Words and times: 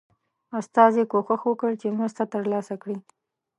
استازي 0.59 1.03
کوښښ 1.11 1.41
وکړ 1.47 1.71
چې 1.81 1.95
مرسته 1.97 2.23
ترلاسه 2.33 2.75
کړي. 2.81 2.97